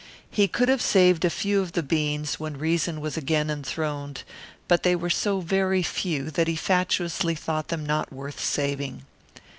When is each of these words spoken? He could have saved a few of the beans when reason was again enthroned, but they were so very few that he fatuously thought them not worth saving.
He 0.31 0.47
could 0.47 0.67
have 0.67 0.81
saved 0.81 1.23
a 1.23 1.29
few 1.29 1.61
of 1.61 1.73
the 1.73 1.83
beans 1.83 2.39
when 2.39 2.57
reason 2.57 3.01
was 3.01 3.17
again 3.17 3.51
enthroned, 3.51 4.23
but 4.67 4.81
they 4.81 4.95
were 4.95 5.11
so 5.11 5.41
very 5.41 5.83
few 5.83 6.31
that 6.31 6.47
he 6.47 6.55
fatuously 6.55 7.35
thought 7.35 7.67
them 7.67 7.85
not 7.85 8.11
worth 8.11 8.43
saving. 8.43 9.03